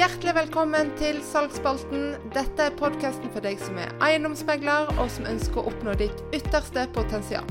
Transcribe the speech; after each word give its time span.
Hjertelig 0.00 0.32
velkommen 0.32 0.94
til 0.96 1.18
Salgsspalten. 1.20 2.14
Dette 2.32 2.70
er 2.70 2.76
podkasten 2.78 3.28
for 3.34 3.44
deg 3.44 3.58
som 3.60 3.76
er 3.76 3.90
eiendomsmegler, 4.00 4.94
og 4.96 5.10
som 5.12 5.26
ønsker 5.28 5.60
å 5.60 5.66
oppnå 5.68 5.92
ditt 6.00 6.22
ytterste 6.32 6.86
potensial. 6.94 7.44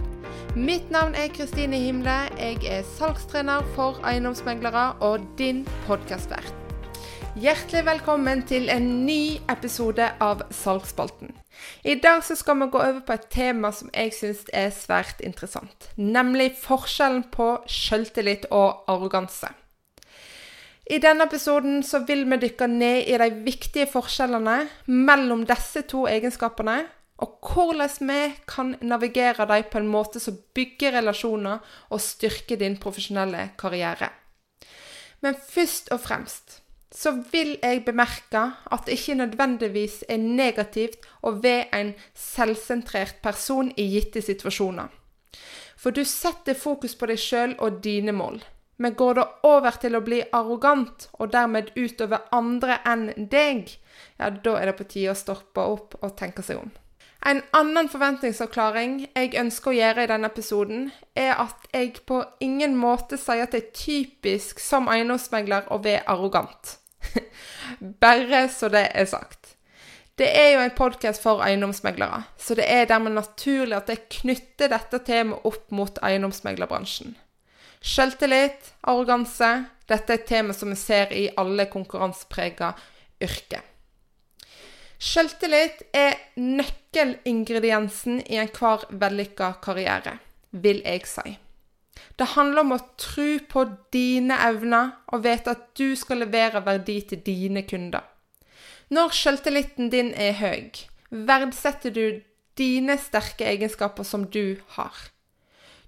Mitt 0.58 0.90
navn 0.90 1.14
er 1.14 1.30
Kristine 1.30 1.78
Himle. 1.78 2.16
Jeg 2.40 2.64
er 2.66 2.90
salgstrener 2.96 3.62
for 3.76 4.02
eiendomsmeglere 4.02 4.88
og 5.06 5.30
din 5.38 5.62
podkastvert. 5.86 6.50
Hjertelig 7.38 7.86
velkommen 7.86 8.42
til 8.50 8.66
en 8.74 8.90
ny 9.06 9.38
episode 9.46 10.10
av 10.18 10.42
Salgsspalten. 10.50 11.38
I 11.86 12.00
dag 12.02 12.26
skal 12.26 12.64
vi 12.64 12.72
gå 12.74 12.82
over 12.82 13.06
på 13.06 13.20
et 13.20 13.30
tema 13.30 13.70
som 13.70 13.94
jeg 13.94 14.18
syns 14.18 14.46
er 14.50 14.74
svært 14.74 15.22
interessant. 15.22 15.92
Nemlig 16.02 16.56
forskjellen 16.66 17.28
på 17.30 17.60
selvtillit 17.70 18.50
og 18.50 18.90
arroganse. 18.90 19.54
I 20.90 20.98
denne 20.98 21.28
episoden 21.30 21.84
så 21.86 22.00
vil 22.08 22.24
vi 22.26 22.40
dykke 22.42 22.66
ned 22.68 23.10
i 23.12 23.18
de 23.22 23.28
viktige 23.46 23.86
forskjellene 23.92 24.56
mellom 24.90 25.44
disse 25.46 25.84
to 25.86 26.08
egenskapene, 26.10 26.80
og 27.22 27.36
hvordan 27.46 28.10
vi 28.10 28.22
kan 28.50 28.72
navigere 28.82 29.46
dem 29.46 29.68
på 29.70 29.78
en 29.78 29.92
måte 29.92 30.22
som 30.24 30.40
bygger 30.56 30.98
relasjoner 30.98 31.60
og 31.92 32.02
styrker 32.02 32.58
din 32.58 32.80
profesjonelle 32.82 33.52
karriere. 33.60 34.10
Men 35.22 35.36
først 35.36 35.92
og 35.94 36.02
fremst 36.02 36.62
så 36.96 37.12
vil 37.32 37.60
jeg 37.62 37.84
bemerke 37.86 38.42
at 38.72 38.88
det 38.88 38.98
ikke 38.98 39.20
nødvendigvis 39.20 40.04
er 40.10 40.18
negativt 40.18 41.06
å 41.22 41.36
være 41.38 41.68
en 41.78 41.92
selvsentrert 42.18 43.20
person 43.22 43.70
i 43.78 43.86
gitte 43.94 44.24
situasjoner. 44.26 44.88
For 45.78 45.94
du 45.94 46.02
setter 46.02 46.58
fokus 46.58 46.98
på 46.98 47.12
deg 47.12 47.22
sjøl 47.22 47.54
og 47.60 47.84
dine 47.84 48.16
mål. 48.16 48.42
Men 48.80 48.96
går 48.96 49.18
det 49.18 49.26
over 49.44 49.76
til 49.82 49.98
å 49.98 50.04
bli 50.04 50.22
arrogant, 50.32 51.10
og 51.20 51.34
dermed 51.34 51.74
utover 51.76 52.24
andre 52.32 52.78
enn 52.88 53.10
deg, 53.32 53.74
ja, 54.16 54.30
da 54.32 54.54
er 54.56 54.70
det 54.70 54.78
på 54.78 54.88
tide 54.88 55.12
å 55.12 55.20
stoppe 55.20 55.66
opp 55.68 55.98
og 56.00 56.16
tenke 56.20 56.46
seg 56.46 56.62
om. 56.62 56.72
En 57.28 57.42
annen 57.52 57.90
forventningsavklaring 57.92 58.94
jeg 59.10 59.36
ønsker 59.42 59.74
å 59.74 59.76
gjøre 59.76 60.06
i 60.06 60.12
denne 60.14 60.32
episoden, 60.32 60.88
er 61.12 61.34
at 61.44 61.68
jeg 61.76 62.00
på 62.08 62.22
ingen 62.40 62.78
måte 62.80 63.20
sier 63.20 63.44
at 63.44 63.52
det 63.52 63.66
er 63.66 63.76
typisk 63.76 64.64
som 64.64 64.88
eiendomsmegler 64.88 65.68
å 65.76 65.82
være 65.84 66.06
arrogant. 66.08 66.78
Bare 68.04 68.46
så 68.54 68.72
det 68.72 68.88
er 68.96 69.12
sagt. 69.12 69.58
Det 70.20 70.32
er 70.36 70.54
jo 70.54 70.64
en 70.64 70.76
podkast 70.76 71.24
for 71.24 71.44
eiendomsmeglere, 71.44 72.26
så 72.40 72.56
det 72.56 72.72
er 72.72 72.88
dermed 72.88 73.20
naturlig 73.20 73.76
at 73.76 73.92
jeg 73.92 74.08
knytter 74.22 74.72
dette 74.72 75.04
temaet 75.08 75.48
opp 75.48 75.68
mot 75.76 76.00
eiendomsmeglerbransjen. 76.04 77.20
Selvtillit, 77.80 78.74
arroganse 78.84 79.50
Dette 79.90 80.14
er 80.14 80.20
et 80.20 80.28
tema 80.30 80.54
som 80.54 80.70
vi 80.70 80.78
ser 80.78 81.14
i 81.16 81.30
alle 81.40 81.66
konkurranseprega 81.72 82.74
yrker. 83.24 83.64
Selvtillit 85.00 85.86
er 85.96 86.18
nøkkelingrediensen 86.38 88.20
i 88.28 88.38
enhver 88.42 88.84
vellykka 88.92 89.54
karriere, 89.64 90.18
vil 90.52 90.84
jeg 90.84 91.08
si. 91.08 91.38
Det 92.20 92.28
handler 92.36 92.66
om 92.66 92.76
å 92.76 92.82
tro 93.00 93.30
på 93.50 93.66
dine 93.96 94.36
evner 94.50 94.92
og 95.14 95.24
vite 95.24 95.56
at 95.56 95.70
du 95.80 95.96
skal 95.98 96.22
levere 96.26 96.62
verdi 96.66 97.00
til 97.08 97.24
dine 97.26 97.64
kunder. 97.68 98.04
Når 98.92 99.14
selvtilliten 99.16 99.90
din 99.94 100.12
er 100.18 100.36
høy, 100.42 100.70
verdsetter 101.10 101.96
du 101.96 102.20
dine 102.60 102.98
sterke 103.00 103.48
egenskaper 103.48 104.04
som 104.04 104.28
du 104.28 104.60
har. 104.76 104.94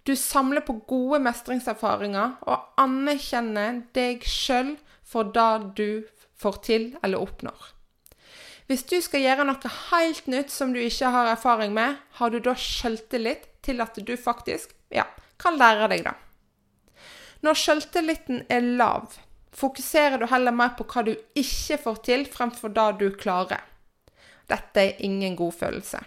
Du 0.04 0.16
samler 0.18 0.64
på 0.66 0.80
gode 0.90 1.20
mestringserfaringer 1.22 2.40
og 2.50 2.82
anerkjenner 2.82 3.84
deg 3.94 4.26
sjøl 4.26 4.74
for 5.06 5.30
det 5.36 5.76
du 5.78 6.02
får 6.42 6.58
til 6.66 6.88
eller 7.04 7.22
oppnår. 7.22 7.70
Hvis 8.72 8.86
du 8.88 8.98
skal 9.04 9.26
gjøre 9.26 9.46
noe 9.46 9.72
helt 9.92 10.28
nytt 10.32 10.54
som 10.54 10.72
du 10.74 10.80
ikke 10.82 11.12
har 11.14 11.34
erfaring 11.34 11.74
med, 11.76 11.98
har 12.18 12.32
du 12.32 12.40
da 12.40 12.56
sjøltillit 12.58 13.50
til 13.62 13.84
at 13.84 13.98
du 14.00 14.14
faktisk 14.18 14.72
ja, 14.90 15.06
kan 15.42 15.60
lære 15.60 15.90
deg 15.92 16.06
det. 16.08 16.14
Når 17.46 17.58
sjøltilliten 17.58 18.46
er 18.50 18.66
lav, 18.80 19.12
fokuserer 19.54 20.22
du 20.22 20.28
heller 20.32 20.56
mer 20.56 20.74
på 20.78 20.86
hva 20.88 21.04
du 21.06 21.12
ikke 21.38 21.78
får 21.84 22.02
til, 22.08 22.26
fremfor 22.30 22.74
det 22.74 22.88
du 23.02 23.08
klarer. 23.20 23.62
Dette 24.50 24.82
er 24.82 25.04
ingen 25.06 25.36
god 25.38 25.54
følelse. 25.58 26.02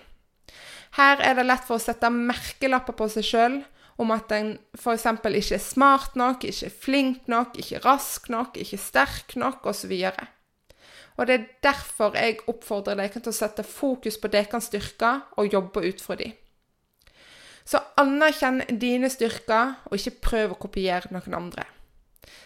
Her 0.94 1.22
er 1.26 1.36
det 1.36 1.46
lett 1.46 1.64
for 1.66 1.76
å 1.76 1.82
sette 1.82 2.10
merkelapper 2.10 2.94
på 2.96 3.10
seg 3.10 3.26
sjøl 3.26 3.60
om 3.98 4.10
at 4.10 4.32
en 4.34 4.54
f.eks. 4.74 5.06
ikke 5.06 5.54
er 5.54 5.62
smart 5.62 6.16
nok, 6.16 6.44
ikke 6.44 6.66
er 6.66 6.78
flink 6.84 7.28
nok, 7.28 7.58
ikke 7.58 7.82
rask 7.84 8.28
nok, 8.28 8.56
ikke 8.56 8.78
sterk 8.78 9.36
nok 9.36 9.66
osv. 9.70 9.92
Og, 11.16 11.26
det 11.26 11.34
er 11.34 11.44
derfor 11.62 12.16
jeg 12.18 12.40
oppfordrer 12.50 12.98
dere 12.98 13.20
til 13.20 13.30
å 13.30 13.36
sette 13.36 13.62
fokus 13.62 14.18
på 14.18 14.30
deres 14.32 14.70
styrker 14.70 15.22
og 15.38 15.52
jobbe 15.52 15.84
ut 15.86 16.02
fra 16.02 16.18
dem. 16.18 16.34
Så 17.64 17.80
anerkjenn 17.96 18.60
dine 18.80 19.08
styrker, 19.08 19.78
og 19.88 19.96
ikke 19.96 20.20
prøv 20.26 20.52
å 20.52 20.60
kopiere 20.66 21.14
noen 21.14 21.38
andre. 21.38 21.64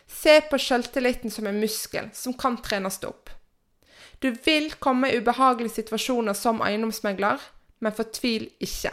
Se 0.07 0.39
på 0.51 0.61
selvtilliten 0.63 1.33
som 1.33 1.49
en 1.49 1.59
muskel 1.59 2.13
som 2.15 2.37
kan 2.39 2.61
trenes 2.63 3.01
opp. 3.07 3.33
Du 4.23 4.31
vil 4.45 4.73
komme 4.83 5.11
i 5.11 5.19
ubehagelige 5.19 5.79
situasjoner 5.81 6.35
som 6.39 6.63
eiendomsmegler, 6.65 7.43
men 7.81 7.95
fortvil 7.95 8.49
ikke. 8.63 8.93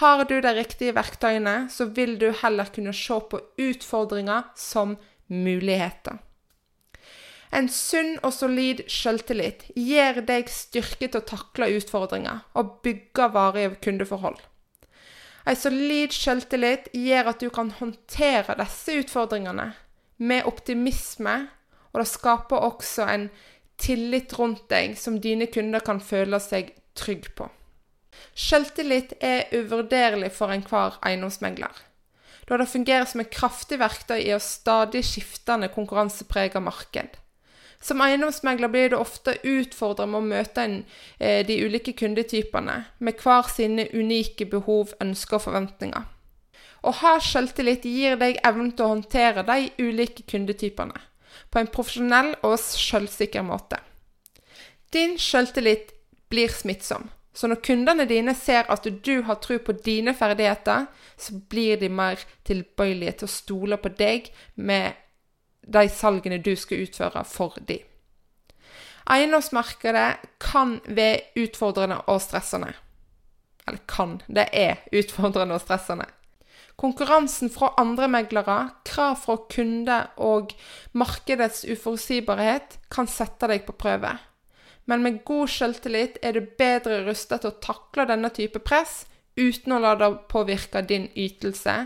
Har 0.00 0.24
du 0.24 0.38
de 0.40 0.52
riktige 0.56 0.94
verktøyene, 0.96 1.68
så 1.68 1.84
vil 1.92 2.16
du 2.20 2.30
heller 2.42 2.70
kunne 2.72 2.94
se 2.96 3.18
på 3.28 3.40
utfordringer 3.60 4.48
som 4.56 4.96
muligheter. 5.28 6.16
En 7.52 7.68
sunn 7.68 8.14
og 8.24 8.32
solid 8.32 8.80
selvtillit 8.88 9.66
gir 9.76 10.22
deg 10.24 10.48
styrke 10.48 11.10
til 11.10 11.20
å 11.20 11.28
takle 11.28 11.68
utfordringer 11.76 12.40
og 12.56 12.78
bygge 12.86 13.28
varige 13.34 13.76
kundeforhold. 13.84 14.40
En 15.44 15.58
solid 15.58 16.14
selvtillit 16.16 16.88
gjør 16.96 17.32
at 17.34 17.44
du 17.44 17.50
kan 17.52 17.74
håndtere 17.76 18.56
disse 18.62 18.96
utfordringene 19.02 19.72
med 20.22 20.48
optimisme, 20.48 21.34
og 21.92 22.00
det 22.00 22.08
skaper 22.08 22.64
også 22.64 23.08
en 23.12 23.28
tillit 23.82 24.32
rundt 24.38 24.70
deg 24.70 24.96
som 24.96 25.20
dine 25.20 25.50
kunder 25.52 25.84
kan 25.84 26.00
føle 26.00 26.40
seg 26.40 26.72
trygge 26.96 27.34
på. 27.36 27.52
Selvtillit 28.34 29.14
er 29.20 29.50
uvurderlig 29.52 30.32
for 30.32 30.52
enhver 30.52 30.98
eiendomsmegler, 31.04 31.72
da 32.48 32.58
det 32.60 32.68
fungerer 32.68 33.08
som 33.08 33.22
et 33.22 33.32
kraftig 33.32 33.78
verktøy 33.82 34.20
i 34.20 34.32
å 34.34 34.40
stadig 34.42 35.04
skiftende 35.06 35.68
konkurransepreget 35.72 36.62
marked. 36.64 37.18
Som 37.82 38.00
eiendomsmegler 38.04 38.70
blir 38.70 38.92
det 38.92 38.98
ofte 38.98 39.34
utfordret 39.42 40.08
med 40.08 40.20
å 40.20 40.26
møte 40.26 40.62
en, 40.62 40.84
eh, 41.18 41.44
de 41.46 41.58
ulike 41.66 41.92
kundetypene, 41.98 42.84
med 42.98 43.16
hver 43.18 43.48
sine 43.50 43.88
unike 43.92 44.46
behov, 44.46 44.94
ønsker 45.00 45.40
og 45.40 45.42
forventninger. 45.48 46.04
Å 46.84 46.90
ha 46.98 47.18
selvtillit 47.18 47.82
gir 47.82 48.16
deg 48.16 48.38
evnen 48.44 48.72
til 48.72 48.86
å 48.86 48.94
håndtere 48.94 49.44
de 49.46 49.70
ulike 49.78 50.22
kundetypene 50.26 50.98
på 51.50 51.60
en 51.60 51.70
profesjonell 51.70 52.34
og 52.42 52.58
selvsikker 52.58 53.44
måte. 53.46 53.78
Din 54.92 55.18
selvtillit 55.18 55.92
blir 56.32 56.48
smittsom, 56.48 57.10
så 57.32 57.48
når 57.48 57.62
kundene 57.64 58.04
dine 58.08 58.34
ser 58.36 58.68
at 58.72 58.84
du 58.84 59.14
har 59.24 59.40
tro 59.40 59.56
på 59.64 59.72
dine 59.84 60.12
ferdigheter, 60.14 60.86
så 61.16 61.38
blir 61.48 61.80
de 61.80 61.88
mer 61.88 62.20
tilbøyelige 62.44 63.22
til 63.22 63.28
å 63.28 63.36
stole 63.36 63.78
på 63.80 63.92
deg 63.96 64.28
med 64.56 64.98
de 65.62 65.86
salgene 65.88 66.42
du 66.42 66.52
skal 66.58 66.84
utføre 66.84 67.24
for 67.28 67.56
dem. 67.68 67.84
Eiendomsmarkedet 69.12 70.22
kan 70.42 70.76
være 70.86 71.42
utfordrende 71.42 72.02
og 72.06 72.20
stressende. 72.22 72.74
Eller 73.66 73.80
kan. 73.88 74.20
Det 74.26 74.48
er 74.52 74.82
utfordrende 74.92 75.56
og 75.56 75.64
stressende. 75.64 76.06
Konkurransen 76.78 77.50
fra 77.52 77.72
andre 77.78 78.08
meglere, 78.10 78.72
krav 78.88 79.16
fra 79.22 79.36
kunder 79.50 80.12
og 80.16 80.54
markedets 80.98 81.64
uforutsigbarhet 81.68 82.78
kan 82.90 83.10
sette 83.10 83.50
deg 83.50 83.66
på 83.66 83.76
prøve 83.78 84.16
men 84.90 85.02
med 85.04 85.20
god 85.24 85.50
selvtillit 85.50 86.18
er 86.22 86.34
du 86.34 86.48
bedre 86.58 87.02
rustet 87.06 87.42
til 87.42 87.52
å 87.52 87.60
takle 87.62 88.06
denne 88.10 88.32
type 88.34 88.62
press 88.66 89.04
uten 89.38 89.76
å 89.76 89.82
la 89.82 89.94
det 90.00 90.10
påvirke 90.32 90.82
din 90.86 91.08
ytelse 91.14 91.76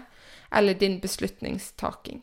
eller 0.51 0.79
din 0.81 0.99
beslutningstaking. 1.03 2.23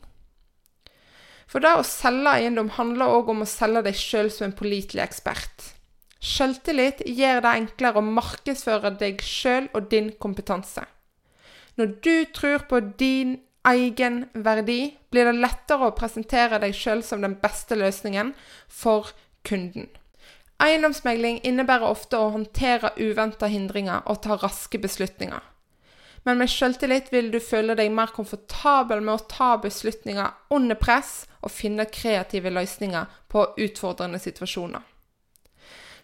For 1.46 1.62
det 1.62 1.74
å 1.78 1.86
selge 1.86 2.32
eiendom 2.40 2.72
handler 2.74 3.12
òg 3.14 3.30
om 3.30 3.44
å 3.44 3.48
selge 3.48 3.84
deg 3.86 3.98
sjøl 3.98 4.30
som 4.32 4.48
en 4.48 4.56
pålitelig 4.58 5.04
ekspert. 5.04 5.70
Selvtillit 6.24 7.02
gjør 7.04 7.42
det 7.44 7.52
enklere 7.60 8.00
å 8.00 8.06
markedsføre 8.16 8.94
deg 8.98 9.22
sjøl 9.22 9.68
og 9.76 9.90
din 9.92 10.10
kompetanse. 10.18 10.86
Når 11.76 11.98
du 12.06 12.14
tror 12.34 12.64
på 12.70 12.80
din 12.98 13.36
egen 13.68 14.24
verdi, 14.34 14.94
blir 15.10 15.28
det 15.28 15.40
lettere 15.40 15.88
å 15.90 15.96
presentere 15.96 16.60
deg 16.62 16.74
sjøl 16.76 17.04
som 17.04 17.22
den 17.24 17.36
beste 17.42 17.76
løsningen 17.78 18.32
for 18.68 19.12
kunden. 19.44 19.88
Eiendomsmegling 20.64 21.42
innebærer 21.44 21.90
ofte 21.90 22.16
å 22.16 22.30
håndtere 22.32 22.94
uventa 22.96 23.50
hindringer 23.52 24.06
og 24.08 24.22
ta 24.24 24.38
raske 24.40 24.80
beslutninger. 24.80 25.42
Men 26.24 26.38
med 26.40 26.48
selvtillit 26.48 27.10
vil 27.12 27.28
du 27.32 27.36
føle 27.44 27.76
deg 27.76 27.92
mer 27.92 28.14
komfortabel 28.16 29.02
med 29.04 29.14
å 29.18 29.26
ta 29.28 29.50
beslutninger 29.60 30.54
under 30.56 30.78
press 30.80 31.26
og 31.44 31.52
finne 31.52 31.84
kreative 31.92 32.52
løsninger 32.54 33.10
på 33.28 33.44
utfordrende 33.66 34.20
situasjoner. 34.22 34.80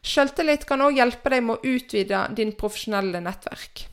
Selvtillit 0.05 0.67
kan 0.69 0.85
òg 0.85 0.97
hjelpe 0.97 1.33
deg 1.33 1.45
med 1.47 1.57
å 1.57 1.75
utvide 1.77 2.27
din 2.37 2.53
profesjonelle 2.57 3.21
nettverk. 3.25 3.87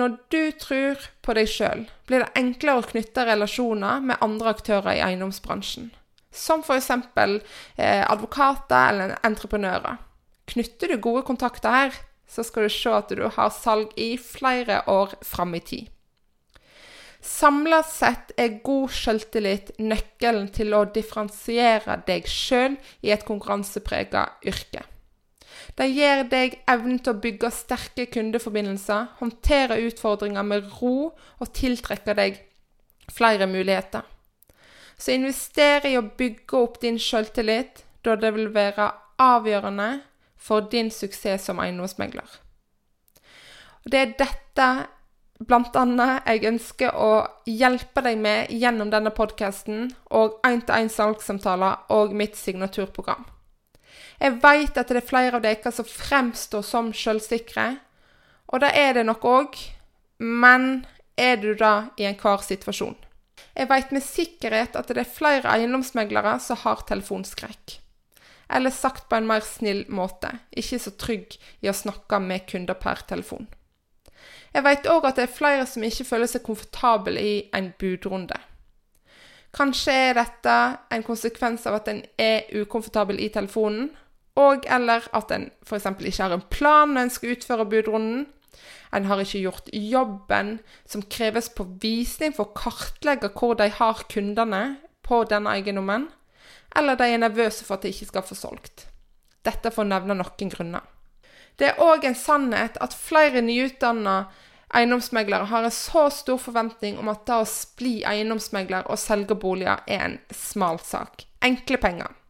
Når 0.00 0.16
du 0.32 0.42
tror 0.56 1.00
på 1.20 1.36
deg 1.36 1.48
sjøl, 1.52 1.84
blir 2.08 2.24
det 2.24 2.32
enklere 2.40 2.80
å 2.80 2.88
knytte 2.88 3.26
relasjoner 3.28 4.00
med 4.00 4.24
andre 4.24 4.54
aktører 4.56 4.96
i 4.96 5.02
eiendomsbransjen. 5.04 5.90
Som 6.32 6.64
f.eks. 6.64 6.90
Eh, 7.76 8.02
advokater 8.08 8.88
eller 8.88 9.18
entreprenører. 9.26 10.00
Knytter 10.52 10.92
du 10.92 11.00
gode 11.00 11.22
kontakter 11.28 11.70
her, 11.70 11.98
så 12.26 12.42
skal 12.42 12.66
du 12.66 12.72
se 12.72 12.92
at 12.92 13.12
du 13.12 13.26
har 13.28 13.52
salg 13.52 13.92
i 14.00 14.16
flere 14.16 14.82
år 14.88 15.12
fram 15.22 15.54
i 15.54 15.60
tid. 15.60 15.90
Samla 17.22 17.84
sett 17.86 18.32
er 18.40 18.56
god 18.66 18.90
selvtillit 18.90 19.76
nøkkelen 19.78 20.48
til 20.56 20.74
å 20.74 20.82
differensiere 20.90 22.00
deg 22.08 22.26
sjøl 22.26 22.74
i 23.06 23.12
et 23.14 23.22
konkurranseprega 23.28 24.24
yrke. 24.50 24.82
Det 25.78 25.86
gir 25.92 26.24
deg 26.32 26.56
evnen 26.66 26.98
til 26.98 27.14
å 27.14 27.20
bygge 27.22 27.52
sterke 27.54 28.08
kundeforbindelser, 28.10 29.12
håndtere 29.20 29.78
utfordringer 29.86 30.48
med 30.48 30.66
ro 30.80 31.12
og 31.12 31.52
tiltrekke 31.54 32.16
deg 32.18 32.40
flere 33.12 33.46
muligheter. 33.46 34.02
Så 35.02 35.16
invester 35.16 35.82
i 35.88 35.96
å 35.98 36.04
bygge 36.18 36.58
opp 36.60 36.78
din 36.82 36.98
selvtillit, 37.02 37.82
da 38.06 38.14
det 38.14 38.30
vil 38.36 38.52
være 38.54 38.92
avgjørende 39.18 39.88
for 40.38 40.68
din 40.70 40.92
suksess 40.94 41.48
som 41.48 41.58
eiendomsmegler. 41.62 42.38
Det 43.82 43.98
er 43.98 44.14
dette 44.18 44.68
bl.a. 45.42 46.06
jeg 46.26 46.46
ønsker 46.46 46.94
å 46.94 47.10
hjelpe 47.50 48.02
deg 48.06 48.22
med 48.22 48.54
gjennom 48.54 48.92
denne 48.92 49.10
podkasten 49.14 49.88
og 50.14 50.38
én-til-én 50.46 50.90
salgssamtaler 50.92 51.90
og 51.90 52.14
mitt 52.14 52.38
signaturprogram. 52.38 53.26
Jeg 54.22 54.38
veit 54.42 54.78
at 54.78 54.90
det 54.90 55.02
er 55.02 55.08
flere 55.08 55.38
av 55.38 55.42
dere 55.42 55.72
som 55.74 55.88
fremstår 55.88 56.62
som 56.62 56.92
selvsikre, 56.94 57.72
og 58.54 58.62
det 58.62 58.70
er 58.78 59.00
det 59.00 59.08
nok 59.08 59.24
òg, 59.26 59.58
men 60.22 60.84
er 61.18 61.40
du 61.42 61.56
da 61.58 61.88
i 61.98 62.06
enhver 62.06 62.44
situasjon? 62.46 62.94
Jeg 63.52 63.68
veit 63.68 63.90
med 63.92 64.04
sikkerhet 64.04 64.76
at 64.78 64.88
det 64.88 65.02
er 65.02 65.08
flere 65.08 65.50
eiendomsmeglere 65.52 66.38
som 66.40 66.60
har 66.62 66.84
telefonskrekk. 66.88 67.78
Eller 68.52 68.72
sagt 68.72 69.08
på 69.08 69.16
en 69.16 69.28
mer 69.28 69.44
snill 69.44 69.84
måte, 69.92 70.30
ikke 70.50 70.78
så 70.80 70.92
trygg 71.00 71.36
i 71.64 71.70
å 71.70 71.76
snakke 71.76 72.20
med 72.20 72.46
kunder 72.48 72.76
per 72.80 73.04
telefon. 73.08 73.48
Jeg 74.52 74.64
veit 74.66 74.88
òg 74.90 75.06
at 75.08 75.16
det 75.16 75.26
er 75.26 75.36
flere 75.36 75.66
som 75.68 75.84
ikke 75.84 76.04
føler 76.04 76.28
seg 76.28 76.44
komfortable 76.44 77.20
i 77.20 77.36
en 77.56 77.70
budrunde. 77.80 78.36
Kanskje 79.52 79.92
er 79.92 80.16
dette 80.16 80.56
en 80.92 81.04
konsekvens 81.04 81.66
av 81.68 81.80
at 81.80 81.88
en 81.92 82.00
er 82.20 82.48
ukomfortabel 82.56 83.20
i 83.20 83.28
telefonen, 83.32 83.90
og 84.38 84.64
eller 84.64 85.08
at 85.12 85.32
en 85.34 85.50
f.eks. 85.66 85.86
ikke 85.98 86.22
har 86.22 86.36
en 86.36 86.46
plan 86.50 86.94
når 86.94 87.06
en 87.06 87.12
skal 87.12 87.34
utføre 87.36 87.68
budrunden. 87.68 88.26
En 88.92 89.08
har 89.08 89.20
ikke 89.20 89.42
gjort 89.44 89.68
jobben 89.72 90.58
som 90.88 91.02
kreves 91.02 91.48
på 91.56 91.66
visning 91.80 92.34
for 92.36 92.48
å 92.48 92.56
kartlegge 92.56 93.32
hvor 93.36 93.56
de 93.56 93.68
har 93.72 94.04
kundene 94.12 94.62
på 95.02 95.22
denne 95.28 95.52
eiendommen, 95.56 96.08
eller 96.76 96.96
de 96.96 97.08
er 97.08 97.20
nervøse 97.20 97.64
for 97.66 97.76
at 97.76 97.84
de 97.84 97.92
ikke 97.92 98.10
skal 98.12 98.26
få 98.26 98.36
solgt. 98.38 98.86
Dette 99.44 99.72
for 99.72 99.84
å 99.84 99.90
nevne 99.90 100.16
noen 100.16 100.52
grunner. 100.52 100.84
Det 101.56 101.72
er 101.72 101.82
òg 101.84 102.04
en 102.08 102.16
sannhet 102.16 102.78
at 102.80 102.96
flere 102.96 103.42
nyutdanna 103.44 104.30
eiendomsmeglere 104.72 105.50
har 105.50 105.66
en 105.66 105.74
så 105.74 106.06
stor 106.14 106.40
forventning 106.40 106.96
om 107.00 107.10
at 107.12 107.26
det 107.28 107.36
å 107.42 107.48
bli 107.76 107.94
eiendomsmegler 108.08 108.88
og 108.88 109.00
selge 109.00 109.36
boliger 109.36 109.84
er 109.86 110.06
en 110.06 110.18
smal 110.32 110.80
sak. 110.80 111.26
Enkle 111.44 111.80
penger. 111.82 112.21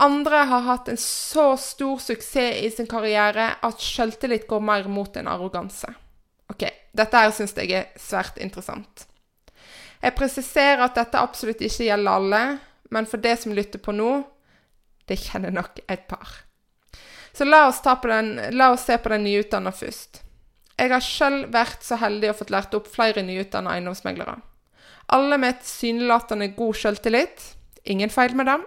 Andre 0.00 0.36
har 0.48 0.60
hatt 0.64 0.88
en 0.88 0.96
så 0.96 1.56
stor 1.60 1.98
suksess 2.00 2.62
i 2.64 2.70
sin 2.72 2.86
karriere 2.88 3.50
at 3.60 3.82
selvtillit 3.84 4.46
går 4.48 4.62
mer 4.64 4.86
mot 4.88 5.16
en 5.16 5.28
arroganse. 5.28 5.90
Ok, 6.48 6.64
dette 6.96 7.20
her 7.20 7.34
syns 7.36 7.52
jeg 7.58 7.74
er 7.76 7.90
svært 8.00 8.40
interessant. 8.40 9.04
Jeg 10.00 10.16
presiserer 10.16 10.86
at 10.86 10.96
dette 10.96 11.20
absolutt 11.20 11.60
ikke 11.60 11.90
gjelder 11.90 12.16
alle, 12.16 12.40
men 12.88 13.10
for 13.10 13.20
det 13.20 13.36
som 13.42 13.52
lytter 13.52 13.82
på 13.84 13.92
nå, 13.92 14.22
det 15.04 15.20
kjenner 15.20 15.52
nok 15.52 15.82
et 15.84 16.08
par. 16.08 16.32
Så 17.36 17.44
la 17.44 17.66
oss, 17.68 17.84
den, 17.84 18.32
la 18.56 18.72
oss 18.72 18.88
se 18.88 18.96
på 18.96 19.12
den 19.12 19.28
nyutdanna 19.28 19.68
først. 19.68 20.22
Jeg 20.80 20.94
har 20.94 21.04
sjøl 21.04 21.42
vært 21.52 21.84
så 21.84 22.00
heldig 22.00 22.32
å 22.32 22.38
fått 22.40 22.56
lært 22.56 22.72
opp 22.74 22.88
flere 22.88 23.20
nyutdanna 23.20 23.76
eiendomsmeglere. 23.76 24.40
Alle 25.12 25.36
med 25.36 25.58
et 25.58 25.68
synlatende 25.68 26.54
god 26.56 26.80
sjøltillit. 26.80 27.50
Ingen 27.84 28.08
feil 28.08 28.32
med 28.38 28.48
dem 28.48 28.64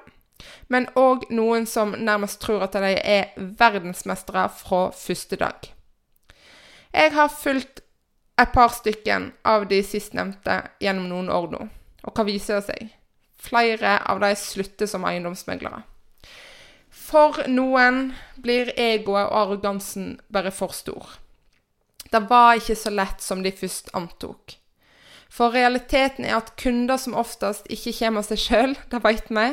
men 0.67 0.89
òg 0.99 1.27
noen 1.29 1.67
som 1.69 1.95
nærmest 1.97 2.41
tror 2.41 2.65
at 2.65 2.75
de 2.77 2.95
er 2.97 3.31
verdensmestere 3.37 4.47
fra 4.57 4.87
første 4.95 5.39
dag. 5.39 5.69
Jeg 6.93 7.13
har 7.15 7.31
fulgt 7.33 7.81
et 8.41 8.51
par 8.53 8.73
stykken 8.73 9.31
av 9.45 9.67
de 9.69 9.79
sistnevnte 9.85 10.59
gjennom 10.81 11.09
noen 11.09 11.31
år 11.33 11.49
nå, 11.53 11.63
og 12.03 12.13
hva 12.13 12.25
viser 12.27 12.59
det 12.59 12.67
seg? 12.69 12.93
Flere 13.43 13.97
av 14.09 14.21
de 14.23 14.31
slutter 14.39 14.89
som 14.89 15.05
eiendomsmeglere. 15.07 15.83
For 16.93 17.43
noen 17.49 18.13
blir 18.41 18.71
egoet 18.79 19.25
og 19.25 19.37
arrogansen 19.41 20.17
bare 20.33 20.53
for 20.53 20.73
stor. 20.75 21.17
Det 22.13 22.21
var 22.29 22.59
ikke 22.59 22.77
så 22.77 22.93
lett 22.93 23.23
som 23.25 23.41
de 23.43 23.51
først 23.51 23.89
antok. 23.97 24.55
For 25.33 25.53
realiteten 25.55 26.27
er 26.27 26.37
at 26.37 26.53
kunder 26.61 26.99
som 27.01 27.15
oftest 27.17 27.65
ikke 27.73 27.95
kommer 27.97 28.21
av 28.21 28.29
seg 28.29 28.41
sjøl, 28.43 28.75
det 28.91 29.01
veit 29.05 29.31
vi, 29.33 29.47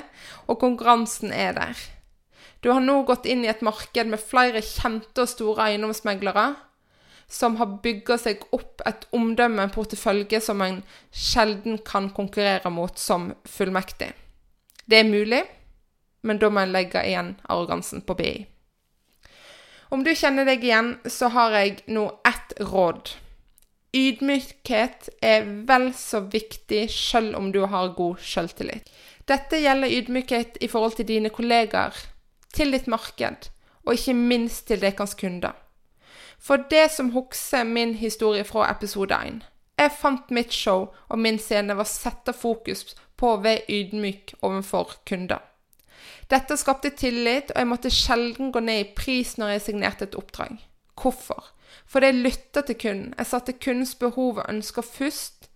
og 0.47 0.61
konkurransen 0.61 1.33
er 1.33 1.57
der. 1.57 1.87
Du 2.61 2.69
har 2.75 2.83
nå 2.85 2.99
gått 3.09 3.25
inn 3.25 3.47
i 3.47 3.49
et 3.49 3.63
marked 3.65 4.11
med 4.13 4.21
flere 4.21 4.61
kjente 4.61 5.25
og 5.25 5.31
store 5.31 5.71
eiendomsmeglere 5.71 6.51
som 7.31 7.57
har 7.57 7.79
bygga 7.83 8.19
seg 8.19 8.43
opp 8.53 8.83
et 8.89 9.07
omdømme, 9.15 9.63
en 9.63 9.73
portefølje, 9.73 10.41
som 10.43 10.61
en 10.65 10.81
sjelden 11.15 11.79
kan 11.87 12.11
konkurrere 12.11 12.73
mot 12.75 12.99
som 12.99 13.31
fullmektig. 13.47 14.11
Det 14.91 14.99
er 14.99 15.09
mulig, 15.09 15.45
men 16.27 16.41
da 16.43 16.51
må 16.51 16.65
en 16.65 16.75
legge 16.75 17.05
igjen 17.07 17.37
arrogansen 17.47 18.03
på 18.03 18.19
BI. 18.19 18.35
Om 19.95 20.03
du 20.07 20.11
kjenner 20.15 20.47
deg 20.47 20.67
igjen, 20.67 20.97
så 21.07 21.31
har 21.31 21.55
jeg 21.55 21.79
nå 21.87 22.09
ett 22.27 22.57
råd. 22.61 23.15
Ydmykhet 23.97 25.09
er 25.23 25.47
vel 25.67 25.89
så 25.99 26.21
viktig 26.31 26.85
selv 26.95 27.35
om 27.37 27.51
du 27.53 27.65
har 27.67 27.95
god 27.97 28.21
selvtillit. 28.23 28.87
Dette 29.27 29.59
gjelder 29.59 29.91
ydmykhet 29.91 30.61
i 30.63 30.69
forhold 30.71 30.95
til 30.99 31.09
dine 31.09 31.31
kollegaer, 31.31 31.97
til 32.55 32.71
ditt 32.73 32.87
marked, 32.87 33.51
og 33.87 33.95
ikke 33.95 34.15
minst 34.15 34.67
til 34.69 34.81
deres 34.83 35.15
kunder. 35.15 35.53
For 36.39 36.63
det 36.71 36.91
som 36.95 37.11
husker 37.11 37.65
min 37.65 37.95
historie 37.95 38.45
fra 38.45 38.71
episode 38.71 39.15
1. 39.15 39.43
Jeg 39.79 39.97
fant 39.99 40.31
mitt 40.31 40.53
show 40.53 40.89
og 41.09 41.19
min 41.19 41.39
scene 41.39 41.77
var 41.77 41.89
sette 41.89 42.33
fokus 42.33 42.95
på 43.17 43.35
å 43.35 43.43
være 43.43 43.67
ydmyk 43.69 44.35
overfor 44.43 44.97
kunder. 45.09 45.43
Dette 46.31 46.57
skapte 46.57 46.93
tillit, 46.95 47.51
og 47.51 47.59
jeg 47.59 47.69
måtte 47.69 47.91
sjelden 47.91 48.53
gå 48.55 48.61
ned 48.63 48.85
i 48.85 48.91
pris 48.97 49.35
når 49.39 49.57
jeg 49.57 49.65
signerte 49.67 50.07
et 50.07 50.15
oppdrag. 50.15 50.61
Hvorfor? 51.01 51.53
Fordi 51.87 52.07
jeg 52.07 52.15
lytta 52.15 52.63
til 52.67 52.79
kunden. 52.79 53.15
Jeg 53.19 53.27
satte 53.27 53.53
kundens 53.53 53.95
behov 53.95 54.39
og 54.39 54.49
ønsker 54.49 54.83
først. 54.83 55.51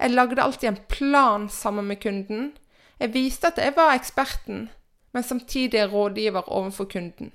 Jeg 0.00 0.10
lagde 0.10 0.42
alltid 0.42 0.68
en 0.68 0.84
plan 0.88 1.48
sammen 1.48 1.86
med 1.86 2.00
kunden. 2.02 2.52
Jeg 3.00 3.14
viste 3.14 3.46
at 3.46 3.58
jeg 3.58 3.72
var 3.76 3.94
eksperten, 3.94 4.70
men 5.12 5.22
samtidig 5.22 5.92
rådgiver 5.92 6.48
overfor 6.48 6.84
kunden. 6.84 7.32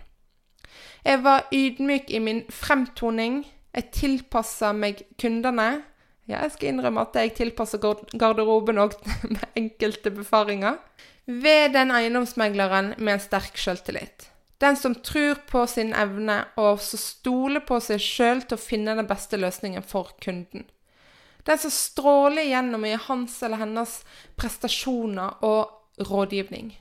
Jeg 1.06 1.24
var 1.24 1.48
ydmyk 1.54 2.10
i 2.10 2.20
min 2.20 2.44
fremtoning. 2.50 3.46
Jeg 3.76 3.92
tilpassa 3.92 4.72
meg 4.74 5.04
kundene. 5.22 5.84
Ja, 6.28 6.42
jeg 6.44 6.52
skal 6.52 6.70
innrømme 6.70 7.02
at 7.02 7.16
jeg 7.16 7.34
tilpasser 7.34 7.82
garderoben 8.18 8.78
òg 8.82 8.98
med 9.34 9.46
enkelte 9.56 10.12
befaringer. 10.12 10.78
Ved 11.26 11.74
den 11.74 11.92
eiendomsmegleren 11.92 12.94
med 12.98 13.14
en 13.14 13.24
sterk 13.24 13.58
selvtillit. 13.58 14.31
Den 14.62 14.78
som 14.78 14.96
tror 14.96 15.40
på 15.50 15.64
sin 15.68 15.94
evne 15.98 16.36
og 16.62 16.82
så 16.86 16.98
stoler 17.02 17.64
på 17.66 17.80
seg 17.82 18.02
sjøl 18.04 18.44
til 18.46 18.60
å 18.60 18.62
finne 18.62 18.94
den 18.98 19.10
beste 19.10 19.40
løsningen 19.42 19.82
for 19.82 20.14
kunden. 20.22 20.68
Den 21.50 21.58
som 21.58 21.74
stråler 21.74 22.44
igjennom 22.44 22.86
i 22.86 22.94
hans 23.08 23.40
eller 23.42 23.64
hennes 23.64 23.96
prestasjoner 24.38 25.42
og 25.42 26.06
rådgivning. 26.12 26.76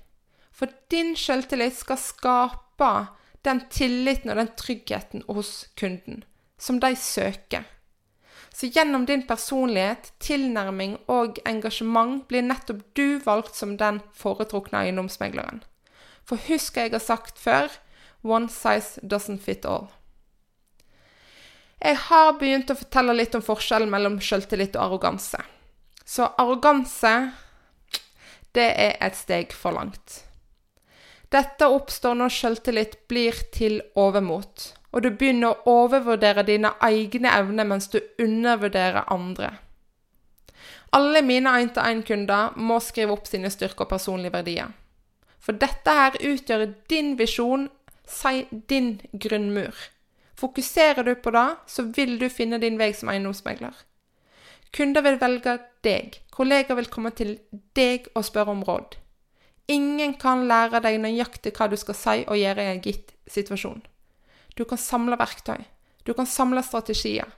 For 0.53 0.69
din 0.93 1.15
selvtillit 1.17 1.79
skal 1.81 2.01
skape 2.03 2.91
den 3.49 3.63
tilliten 3.73 4.35
og 4.35 4.43
den 4.43 4.53
tryggheten 4.61 5.25
hos 5.29 5.71
kunden 5.81 6.25
som 6.61 6.81
de 6.81 6.93
søker. 6.97 7.65
Så 8.53 8.67
gjennom 8.67 9.07
din 9.07 9.23
personlighet, 9.27 10.13
tilnærming 10.21 10.99
og 11.09 11.39
engasjement 11.49 12.27
blir 12.29 12.45
nettopp 12.45 12.83
du 12.99 13.21
valgt 13.25 13.57
som 13.57 13.77
den 13.81 14.03
foretrukne 14.13 14.83
eiendomsmegleren. 14.85 15.63
For 16.31 16.39
husk 16.47 16.77
jeg 16.79 16.93
har 16.95 17.03
sagt 17.03 17.41
før 17.43 17.73
one 18.23 18.47
size 18.53 19.03
doesn't 19.03 19.43
fit 19.43 19.67
all. 19.67 19.89
Jeg 21.81 21.97
har 22.07 22.35
begynt 22.39 22.71
å 22.71 22.77
fortelle 22.77 23.17
litt 23.17 23.35
om 23.35 23.43
forskjellen 23.43 23.91
mellom 23.91 24.21
selvtillit 24.23 24.77
og 24.77 24.85
arroganse. 24.85 25.41
Så 26.05 26.29
arroganse, 26.39 27.15
det 28.55 28.67
er 28.69 28.99
et 29.01 29.17
steg 29.17 29.55
for 29.57 29.75
langt. 29.75 30.21
Dette 31.31 31.67
oppstår 31.71 32.19
når 32.19 32.35
selvtillit 32.35 32.97
blir 33.09 33.39
til 33.55 33.81
overmot, 33.99 34.67
og 34.93 35.03
du 35.03 35.11
begynner 35.11 35.55
å 35.55 35.75
overvurdere 35.85 36.45
dine 36.47 36.75
egne 36.85 37.33
evner 37.41 37.67
mens 37.67 37.89
du 37.91 37.99
undervurderer 38.21 39.09
andre. 39.15 39.55
Alle 40.95 41.23
mine 41.23 41.55
1-til-1-kunder 41.63 42.59
må 42.59 42.81
skrive 42.83 43.15
opp 43.15 43.31
sine 43.31 43.51
styrker 43.51 43.87
og 43.87 43.93
personlige 43.95 44.35
verdier. 44.35 44.75
For 45.41 45.57
dette 45.57 45.95
her 45.97 46.19
utgjør 46.21 46.67
din 46.93 47.15
visjon, 47.19 47.69
si 48.07 48.45
din 48.69 48.99
grunnmur. 49.13 49.75
Fokuserer 50.41 51.05
du 51.05 51.15
på 51.15 51.33
det, 51.35 51.49
så 51.67 51.85
vil 51.97 52.19
du 52.21 52.29
finne 52.33 52.61
din 52.61 52.79
vei 52.81 52.93
som 52.97 53.11
eiendomsmegler. 53.13 53.75
Kunder 54.73 55.03
vil 55.03 55.19
velge 55.21 55.57
deg, 55.85 56.21
kollegaer 56.31 56.79
vil 56.79 56.91
komme 56.93 57.11
til 57.17 57.39
deg 57.77 58.07
og 58.15 58.25
spørre 58.29 58.55
om 58.55 58.63
råd. 58.67 58.97
Ingen 59.71 60.15
kan 60.19 60.47
lære 60.49 60.81
deg 60.83 61.01
nøyaktig 61.03 61.53
hva 61.57 61.69
du 61.71 61.77
skal 61.79 61.99
si 61.99 62.17
og 62.27 62.39
gjøre 62.39 62.65
i 62.65 62.73
en 62.75 62.83
gitt 62.85 63.13
situasjon. 63.31 63.83
Du 64.59 64.65
kan 64.65 64.81
samle 64.81 65.19
verktøy, 65.19 65.63
du 66.07 66.13
kan 66.15 66.27
samle 66.27 66.63
strategier, 66.67 67.29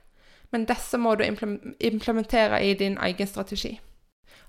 men 0.52 0.66
disse 0.68 0.98
må 1.00 1.14
du 1.16 1.24
implementere 1.24 2.60
i 2.64 2.74
din 2.78 2.98
egen 3.00 3.28
strategi. 3.28 3.78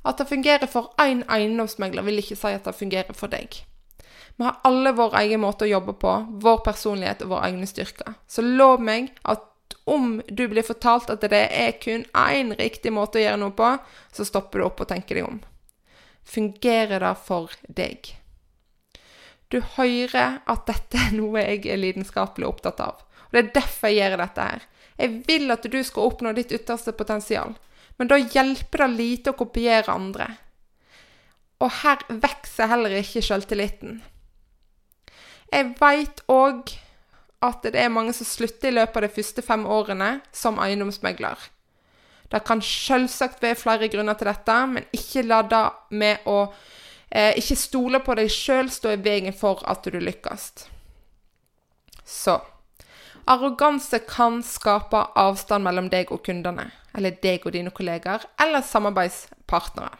At 0.03 0.19
det 0.19 0.27
fungerer 0.29 0.67
for 0.67 0.91
én 1.01 1.23
eiendomsmegler, 1.31 2.03
vil 2.03 2.19
ikke 2.19 2.39
si 2.39 2.51
at 2.51 2.65
det 2.67 2.75
fungerer 2.75 3.15
for 3.15 3.31
deg. 3.31 3.61
Vi 4.35 4.43
har 4.43 4.59
alle 4.65 4.91
vår 4.97 5.15
egen 5.21 5.43
måte 5.43 5.67
å 5.67 5.71
jobbe 5.71 5.93
på, 6.01 6.13
vår 6.43 6.61
personlighet 6.65 7.21
og 7.23 7.35
våre 7.35 7.51
egne 7.51 7.69
styrker. 7.69 8.17
Så 8.27 8.41
lov 8.41 8.81
meg 8.81 9.11
at 9.29 9.45
om 9.89 10.21
du 10.27 10.47
blir 10.47 10.65
fortalt 10.65 11.11
at 11.13 11.23
det 11.29 11.43
er 11.51 11.77
kun 11.81 12.05
én 12.17 12.53
riktig 12.57 12.93
måte 12.93 13.19
å 13.19 13.23
gjøre 13.23 13.41
noe 13.41 13.55
på, 13.55 13.69
så 14.11 14.25
stopper 14.25 14.59
du 14.59 14.67
opp 14.67 14.83
og 14.83 14.89
tenker 14.89 15.19
deg 15.19 15.27
om. 15.27 15.39
Fungerer 16.23 17.03
det 17.03 17.15
for 17.25 17.53
deg? 17.67 18.13
Du 19.53 19.59
hører 19.75 20.39
at 20.49 20.65
dette 20.65 20.97
er 20.97 21.11
noe 21.13 21.43
jeg 21.43 21.67
er 21.69 21.81
lidenskapelig 21.81 22.47
opptatt 22.47 22.79
av. 22.81 23.03
Og 23.27 23.35
Det 23.35 23.43
er 23.43 23.51
derfor 23.59 23.91
jeg 23.91 23.99
gjør 24.01 24.23
dette 24.23 24.47
her. 24.47 24.65
Jeg 24.97 25.21
vil 25.27 25.53
at 25.53 25.67
du 25.69 25.79
skal 25.83 26.09
oppnå 26.09 26.33
ditt 26.33 26.53
ytterste 26.53 26.93
potensial. 26.97 27.53
Men 27.97 28.09
da 28.09 28.17
hjelper 28.17 28.85
det 28.85 28.93
lite 28.97 29.33
å 29.33 29.37
kopiere 29.37 29.93
andre. 29.93 30.27
Og 31.63 31.71
her 31.83 32.01
vokser 32.09 32.71
heller 32.71 32.95
ikke 32.99 33.23
selvtilliten. 33.23 34.01
Jeg 35.53 35.75
veit 35.79 36.23
òg 36.31 36.73
at 37.43 37.65
det 37.67 37.79
er 37.79 37.91
mange 37.93 38.13
som 38.15 38.27
slutter 38.27 38.71
i 38.71 38.77
løpet 38.77 38.97
av 38.97 39.05
de 39.05 39.15
første 39.15 39.43
fem 39.45 39.65
årene 39.69 40.15
som 40.35 40.59
eiendomsmegler. 40.63 41.37
Det 42.31 42.41
kan 42.47 42.63
selvsagt 42.65 43.43
være 43.43 43.59
flere 43.59 43.89
grunner 43.93 44.17
til 44.17 44.31
dette, 44.31 44.55
men 44.71 44.87
ikke 44.95 45.25
la 45.27 45.41
det 45.45 45.65
med 45.93 46.23
å 46.25 46.37
eh, 47.09 47.35
ikke 47.37 47.59
stole 47.59 48.01
på 48.01 48.15
deg 48.17 48.31
sjøl 48.33 48.71
stå 48.73 48.95
i 48.95 49.01
veien 49.05 49.35
for 49.37 49.61
at 49.69 49.85
du 49.85 49.99
lykkes. 50.01 50.47
Så 52.01 52.39
Arroganse 53.25 53.99
kan 53.99 54.41
skape 54.43 54.99
avstand 55.15 55.63
mellom 55.63 55.89
deg 55.91 56.11
og 56.11 56.25
kundene, 56.25 56.65
eller 56.91 57.15
deg 57.23 57.45
og 57.47 57.53
dine 57.55 57.71
kolleger, 57.71 58.25
eller 58.41 58.65
samarbeidspartnere. 58.67 59.95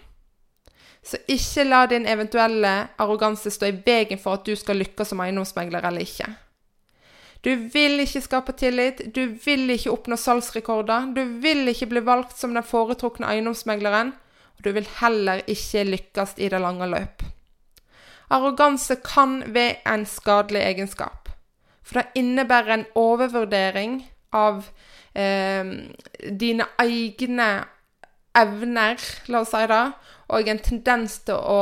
Så 1.03 1.19
ikke 1.27 1.65
la 1.67 1.85
din 1.87 2.07
eventuelle 2.07 2.71
arroganse 2.99 3.51
stå 3.51 3.67
i 3.67 3.77
veien 3.85 4.19
for 4.19 4.39
at 4.39 4.45
du 4.47 4.55
skal 4.55 4.79
lykkes 4.79 5.11
som 5.11 5.23
eiendomsmegler 5.23 5.83
eller 5.87 6.03
ikke. 6.03 6.29
Du 7.43 7.51
vil 7.73 7.99
ikke 7.99 8.21
skape 8.23 8.55
tillit, 8.55 9.01
du 9.15 9.35
vil 9.43 9.67
ikke 9.73 9.91
oppnå 9.91 10.15
salgsrekorder, 10.19 11.09
du 11.15 11.23
vil 11.43 11.67
ikke 11.67 11.89
bli 11.91 12.03
valgt 12.07 12.37
som 12.39 12.55
den 12.55 12.63
foretrukne 12.63 13.27
eiendomsmegleren, 13.27 14.13
og 14.55 14.63
du 14.63 14.71
vil 14.71 14.87
heller 15.01 15.43
ikke 15.47 15.83
lykkes 15.89 16.37
i 16.39 16.47
det 16.51 16.61
lange 16.63 16.87
løp. 16.87 17.23
Arroganse 18.31 18.95
kan 19.03 19.41
være 19.51 19.81
en 19.91 20.07
skadelig 20.07 20.63
egenskap. 20.63 21.22
For 21.83 21.99
det 21.99 22.19
innebærer 22.19 22.77
en 22.77 22.85
overvurdering 22.99 23.99
av 24.33 24.63
eh, 25.13 25.71
dine 26.31 26.67
egne 26.81 27.49
evner, 28.33 29.01
la 29.29 29.43
oss 29.43 29.53
si 29.53 29.65
det, 29.69 29.83
og 30.33 30.49
en 30.49 30.61
tendens 30.63 31.19
til 31.27 31.37
å 31.37 31.59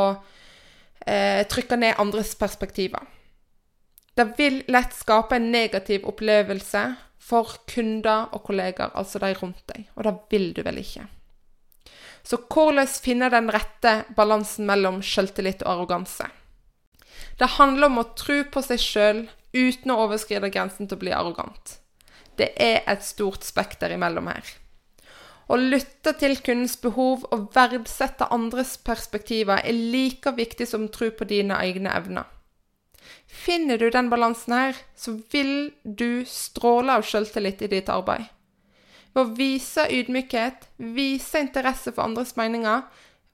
eh, 1.05 1.41
trykke 1.49 1.79
ned 1.79 1.99
andres 1.99 2.35
perspektiver. 2.39 3.03
Det 4.15 4.27
vil 4.37 4.61
lett 4.71 4.93
skape 4.95 5.37
en 5.39 5.49
negativ 5.51 6.05
opplevelse 6.07 6.83
for 7.21 7.55
kunder 7.69 8.29
og 8.35 8.43
kollegaer, 8.47 8.93
altså 8.97 9.21
de 9.23 9.33
rundt 9.39 9.63
deg, 9.71 9.87
og 9.95 10.07
det 10.07 10.15
vil 10.33 10.51
du 10.55 10.63
vel 10.67 10.81
ikke. 10.81 11.07
Så 12.23 12.37
hvordan 12.51 12.89
finne 13.01 13.31
den 13.33 13.49
rette 13.53 14.03
balansen 14.17 14.67
mellom 14.69 15.01
selvtillit 15.01 15.63
og 15.65 15.71
arroganse? 15.75 16.27
Det 17.39 17.55
handler 17.57 17.89
om 17.89 18.01
å 18.01 18.09
tro 18.17 18.41
på 18.51 18.61
seg 18.65 18.81
sjøl, 18.81 19.21
uten 19.53 19.93
å 19.93 20.01
overskride 20.05 20.51
grensen 20.53 20.87
til 20.87 20.97
å 20.97 21.03
bli 21.03 21.13
arrogant. 21.15 21.77
Det 22.39 22.53
er 22.55 22.81
et 22.89 23.03
stort 23.05 23.45
spekter 23.45 23.93
imellom 23.93 24.29
her. 24.31 24.45
Å 25.51 25.57
lytte 25.59 26.13
til 26.15 26.37
kundens 26.39 26.77
behov 26.79 27.25
og 27.35 27.49
verdsette 27.55 28.29
andres 28.31 28.77
perspektiver 28.79 29.59
er 29.59 29.75
like 29.75 30.31
viktig 30.37 30.67
som 30.69 30.87
tro 30.93 31.09
på 31.11 31.27
dine 31.27 31.57
egne 31.59 31.91
evner. 31.91 32.29
Finner 33.27 33.79
du 33.81 33.89
den 33.91 34.09
balansen 34.11 34.53
her, 34.55 34.77
så 34.95 35.17
vil 35.33 35.73
du 35.83 36.23
stråle 36.27 36.95
av 36.99 37.07
selvtillit 37.07 37.65
i 37.65 37.71
ditt 37.73 37.91
arbeid. 37.91 38.29
Ved 39.11 39.25
å 39.25 39.35
vise 39.35 39.87
ydmykhet, 39.91 40.69
vise 40.95 41.41
interesse 41.43 41.91
for 41.91 42.05
andres 42.05 42.37
meninger, 42.39 42.85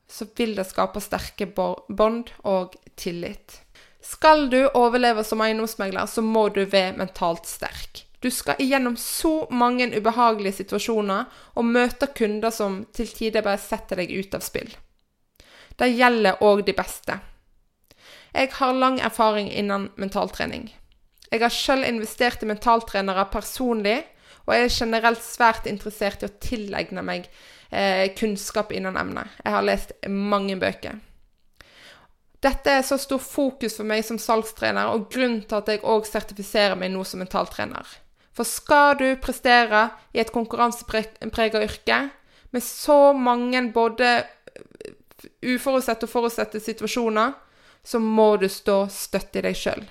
så 0.10 0.26
vil 0.38 0.56
det 0.58 0.66
skape 0.70 1.04
sterke 1.04 1.50
bånd 1.52 2.32
og 2.48 2.78
tillit. 2.98 3.60
Skal 4.08 4.50
du 4.50 4.62
overleve 4.68 5.24
som 5.28 5.42
eiendomsmegler, 5.44 6.06
så 6.08 6.22
må 6.24 6.48
du 6.56 6.62
være 6.64 6.96
mentalt 6.96 7.48
sterk. 7.50 8.06
Du 8.24 8.30
skal 8.32 8.56
igjennom 8.64 8.96
så 8.98 9.48
mange 9.52 9.90
ubehagelige 9.92 10.62
situasjoner 10.62 11.26
og 11.60 11.68
møte 11.68 12.08
kunder 12.16 12.54
som 12.56 12.80
til 12.96 13.10
tider 13.12 13.44
bare 13.46 13.60
setter 13.62 14.00
deg 14.00 14.14
ut 14.16 14.38
av 14.38 14.46
spill. 14.46 14.72
Det 15.78 15.90
gjelder 15.92 16.40
òg 16.42 16.64
de 16.66 16.74
beste. 16.78 17.20
Jeg 18.32 18.54
har 18.56 18.80
lang 18.80 19.02
erfaring 19.04 19.52
innen 19.52 19.90
mentaltrening. 20.00 20.70
Jeg 21.32 21.44
har 21.44 21.54
selv 21.54 21.86
investert 21.86 22.44
i 22.44 22.50
mentaltrenere 22.50 23.28
personlig, 23.34 24.00
og 24.48 24.56
jeg 24.56 24.70
er 24.70 24.78
generelt 24.78 25.22
svært 25.22 25.68
interessert 25.68 26.24
i 26.24 26.30
å 26.30 26.36
tilegne 26.42 27.04
meg 27.04 27.28
eh, 27.70 28.08
kunnskap 28.16 28.72
innen 28.72 28.96
emnet. 28.98 29.36
Jeg 29.44 29.58
har 29.58 29.68
lest 29.68 29.94
mange 30.08 30.56
bøker. 30.56 31.04
Dette 32.48 32.78
er 32.80 32.84
så 32.86 32.96
stor 33.02 33.20
fokus 33.20 33.76
for 33.76 33.88
meg 33.88 34.06
som 34.08 34.20
salgstrener, 34.22 34.88
og 34.94 35.10
grunnen 35.12 35.42
til 35.44 35.58
at 35.58 35.72
jeg 35.74 35.84
òg 35.84 36.06
sertifiserer 36.08 36.78
meg 36.80 36.94
nå 36.94 37.04
som 37.04 37.20
mentaltrener. 37.20 37.88
For 38.38 38.48
skal 38.48 38.94
du 39.00 39.08
prestere 39.20 39.90
i 40.16 40.22
et 40.22 40.32
konkurransepreget 40.32 41.58
yrke 41.60 41.98
med 42.56 42.64
så 42.64 43.12
mange 43.18 43.64
både 43.74 44.22
uforutsette 45.44 46.08
og 46.08 46.12
forutsette 46.12 46.62
situasjoner, 46.64 47.34
så 47.84 48.00
må 48.00 48.36
du 48.40 48.48
stå 48.52 48.86
støtt 48.92 49.40
i 49.40 49.44
deg 49.48 49.58
sjøl. 49.58 49.84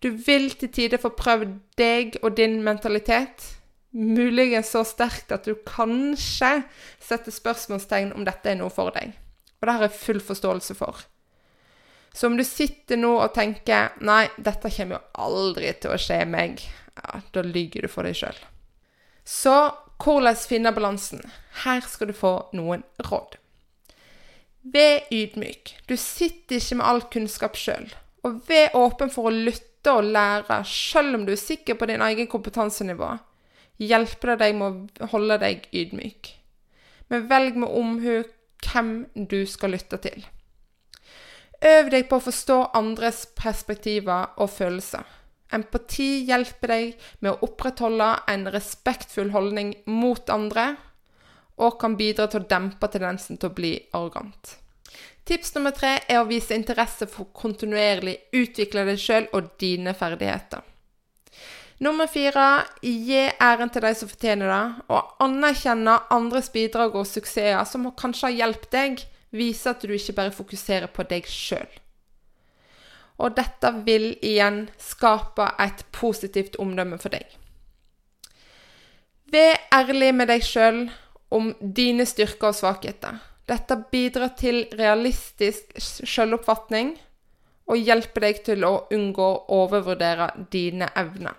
Du 0.00 0.10
vil 0.26 0.50
til 0.58 0.72
tider 0.72 1.00
få 1.00 1.12
prøvd 1.16 1.54
deg 1.78 2.18
og 2.22 2.36
din 2.36 2.58
mentalitet, 2.66 3.46
muligens 3.92 4.72
så 4.74 4.84
sterkt 4.86 5.32
at 5.34 5.48
du 5.48 5.56
kanskje 5.66 6.62
setter 7.02 7.34
spørsmålstegn 7.34 8.14
om 8.16 8.26
dette 8.28 8.52
er 8.52 8.60
noe 8.60 8.72
for 8.72 8.92
deg. 8.96 9.12
Og 9.60 9.68
det 9.68 9.76
har 9.76 9.86
jeg 9.86 9.98
full 10.00 10.22
forståelse 10.24 10.76
for. 10.78 11.02
Så 12.12 12.26
om 12.26 12.36
du 12.36 12.44
sitter 12.44 12.98
nå 12.98 13.12
og 13.20 13.34
tenker 13.34 13.92
'nei, 14.00 14.28
dette 14.38 14.70
kommer 14.70 14.98
jo 14.98 15.26
aldri 15.26 15.72
til 15.80 15.94
å 15.94 16.00
skje 16.00 16.24
meg', 16.26 16.64
ja, 16.96 17.20
da 17.32 17.42
lyver 17.42 17.86
du 17.86 17.88
for 17.88 18.02
deg 18.02 18.16
sjøl. 18.18 18.36
Så 19.24 19.54
hvordan 20.00 20.36
finne 20.36 20.72
balansen? 20.74 21.22
Her 21.64 21.80
skal 21.86 22.10
du 22.10 22.16
få 22.16 22.32
noen 22.56 22.82
råd. 23.06 23.36
Vær 24.62 25.06
ydmyk. 25.12 25.76
Du 25.86 25.96
sitter 25.96 26.58
ikke 26.58 26.80
med 26.80 26.86
all 26.86 27.02
kunnskap 27.12 27.56
sjøl. 27.56 27.88
Og 28.26 28.42
vær 28.48 28.74
åpen 28.76 29.12
for 29.12 29.30
å 29.30 29.34
lytte 29.34 29.94
og 29.94 30.10
lære, 30.12 30.60
sjøl 30.68 31.14
om 31.16 31.24
du 31.24 31.32
er 31.32 31.40
sikker 31.40 31.78
på 31.80 31.88
din 31.88 32.02
egen 32.04 32.28
kompetansenivå. 32.28 33.14
Hjelper 33.80 34.34
det 34.34 34.38
deg 34.42 34.58
med 34.58 35.00
å 35.00 35.08
holde 35.14 35.38
deg 35.40 35.64
ydmyk. 35.72 36.34
Men 37.08 37.30
velg 37.30 37.56
med 37.56 37.72
omhu 37.72 38.18
hvem 38.66 38.92
du 39.14 39.40
skal 39.48 39.72
lytte 39.72 39.96
til. 40.04 40.26
Øv 41.60 41.90
deg 41.92 42.06
på 42.08 42.16
å 42.16 42.24
forstå 42.24 42.58
andres 42.78 43.26
perspektiver 43.36 44.30
og 44.40 44.48
følelser. 44.52 45.04
Empati 45.52 46.22
hjelper 46.28 46.72
deg 46.72 47.08
med 47.20 47.34
å 47.34 47.48
opprettholde 47.48 48.08
en 48.32 48.46
respektfull 48.54 49.32
holdning 49.34 49.74
mot 49.90 50.30
andre, 50.32 50.76
og 51.60 51.76
kan 51.82 51.98
bidra 51.98 52.30
til 52.30 52.40
å 52.40 52.48
dempe 52.48 52.88
tendensen 52.88 53.36
til 53.36 53.50
å 53.50 53.56
bli 53.56 53.74
arrogant. 53.92 54.56
Tips 55.28 55.52
nummer 55.54 55.74
tre 55.76 55.98
er 56.08 56.22
å 56.22 56.28
vise 56.30 56.56
interesse 56.56 57.06
for 57.10 57.28
kontinuerlig 57.36 58.16
utvikle 58.32 58.86
deg 58.88 58.98
sjøl 58.98 59.28
og 59.36 59.52
dine 59.60 59.92
ferdigheter. 59.94 60.64
Nummer 61.80 62.08
fire 62.12 62.64
gi 62.84 63.22
æren 63.40 63.70
til 63.72 63.84
de 63.84 63.92
som 63.96 64.08
fortjener 64.08 64.50
det, 64.50 64.64
og 64.92 65.22
anerkjenne 65.24 65.94
andres 66.12 66.50
bidrag 66.52 66.96
og 66.96 67.08
suksesser 67.08 67.62
som 67.68 67.88
kanskje 67.96 68.28
har 68.28 68.36
hjulpet 68.38 68.74
deg. 68.74 69.04
Vise 69.30 69.70
at 69.70 69.84
du 69.86 69.92
ikke 69.94 70.16
bare 70.16 70.34
fokuserer 70.34 70.90
på 70.90 71.06
deg 71.10 71.28
sjøl. 71.30 71.68
Og 73.20 73.36
dette 73.36 73.70
vil 73.84 74.14
igjen 74.24 74.64
skape 74.80 75.50
et 75.60 75.84
positivt 75.92 76.56
omdømme 76.62 76.98
for 76.98 77.12
deg. 77.12 77.26
Vær 79.30 79.60
ærlig 79.76 80.14
med 80.16 80.30
deg 80.32 80.42
sjøl 80.42 80.86
om 81.30 81.52
dine 81.60 82.06
styrker 82.08 82.50
og 82.50 82.56
svakheter. 82.58 83.20
Dette 83.46 83.76
bidrar 83.92 84.32
til 84.38 84.64
realistisk 84.78 85.76
selvoppfatning 85.78 86.96
og 87.70 87.78
hjelper 87.78 88.26
deg 88.26 88.42
til 88.46 88.66
å 88.66 88.72
unngå 88.94 89.26
å 89.26 89.60
overvurdere 89.62 90.30
dine 90.50 90.90
evner. 90.98 91.36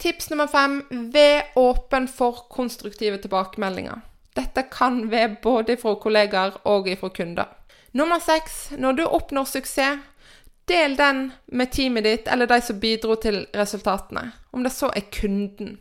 Tips 0.00 0.30
nummer 0.32 0.48
fem 0.48 0.78
vær 1.12 1.50
åpen 1.60 2.06
for 2.08 2.46
konstruktive 2.52 3.18
tilbakemeldinger. 3.20 4.00
Dette 4.36 4.62
kan 4.70 5.02
være 5.10 5.36
både 5.42 5.76
fra 5.80 5.96
kollegaer 5.98 6.60
og 6.70 6.88
fra 7.00 7.10
kunder. 7.14 7.48
Nummer 7.92 8.22
seks 8.22 8.70
når 8.78 8.98
du 8.98 9.04
oppnår 9.06 9.48
suksess, 9.50 9.98
del 10.70 10.94
den 10.96 11.32
med 11.50 11.72
teamet 11.74 12.06
ditt 12.06 12.28
eller 12.30 12.46
de 12.46 12.60
som 12.62 12.78
bidro 12.78 13.16
til 13.18 13.42
resultatene, 13.56 14.28
om 14.54 14.62
det 14.62 14.70
så 14.72 14.92
er 14.94 15.08
kunden. 15.10 15.80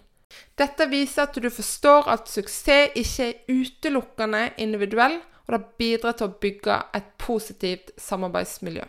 Dette 0.57 0.87
viser 0.89 1.27
at 1.27 1.37
du 1.37 1.49
forstår 1.53 2.09
at 2.09 2.29
suksess 2.29 2.97
ikke 2.97 3.27
er 3.27 3.53
utelukkende 3.53 4.49
individuell, 4.57 5.19
og 5.47 5.55
det 5.55 5.65
bidrar 5.81 6.17
til 6.17 6.29
å 6.29 6.37
bygge 6.41 6.75
et 6.97 7.13
positivt 7.21 7.93
samarbeidsmiljø. 8.01 8.85